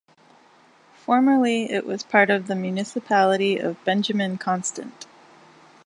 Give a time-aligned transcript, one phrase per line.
[0.95, 5.05] Formerly, it was part of the Municipality of Benjamin Constant.